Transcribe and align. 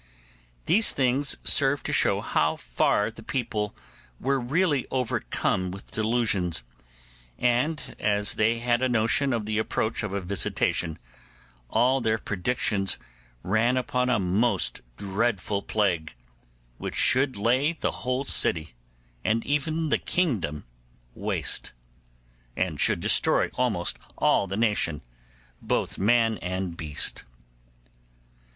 These 0.65 0.93
things 0.93 1.37
serve 1.43 1.83
to 1.83 1.93
show 1.93 2.21
how 2.21 2.55
far 2.55 3.11
the 3.11 3.21
people 3.21 3.75
were 4.19 4.39
really 4.39 4.87
overcome 4.89 5.69
with 5.69 5.91
delusions; 5.91 6.63
and 7.37 7.95
as 7.99 8.33
they 8.33 8.57
had 8.57 8.81
a 8.81 8.89
notion 8.89 9.31
of 9.31 9.45
the 9.45 9.59
approach 9.59 10.01
of 10.01 10.11
a 10.11 10.19
visitation, 10.19 10.97
all 11.69 12.01
their 12.01 12.17
predictions 12.17 12.97
ran 13.43 13.77
upon 13.77 14.09
a 14.09 14.17
most 14.17 14.81
dreadful 14.97 15.61
plague, 15.61 16.15
which 16.79 16.95
should 16.95 17.37
lay 17.37 17.71
the 17.71 17.91
whole 18.01 18.25
city, 18.25 18.73
and 19.23 19.45
even 19.45 19.89
the 19.89 19.99
kingdom, 19.99 20.65
waste, 21.13 21.73
and 22.57 22.79
should 22.79 23.01
destroy 23.01 23.49
almost 23.53 23.99
all 24.17 24.47
the 24.47 24.57
nation, 24.57 25.03
both 25.61 25.99
man 25.99 26.39
and 26.39 26.75
beast. 26.75 27.23